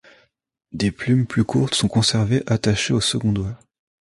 Des 0.71 0.89
plumes 0.91 1.27
plus 1.27 1.43
courtes 1.45 1.75
sont 1.75 1.87
conservées 1.87 2.41
attachées 2.47 2.91
au 2.95 3.01
second 3.01 3.31
doigt. 3.33 3.59